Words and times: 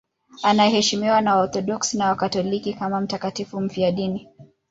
Anaheshimiwa 0.43 1.21
na 1.21 1.35
Waorthodoksi 1.35 1.97
na 1.97 2.07
Wakatoliki 2.09 2.73
kama 2.73 3.01
mtakatifu 3.01 3.61
mfiadini. 3.61 4.27